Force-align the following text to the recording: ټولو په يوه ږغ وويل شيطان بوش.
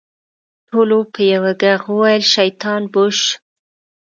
ټولو 0.67 0.97
په 1.13 1.21
يوه 1.31 1.51
ږغ 1.61 1.81
وويل 1.93 2.23
شيطان 2.35 2.81
بوش. 2.93 3.19